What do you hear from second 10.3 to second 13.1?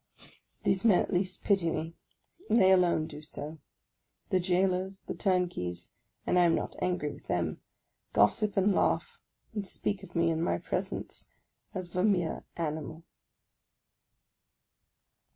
in my presence as of a mere animal.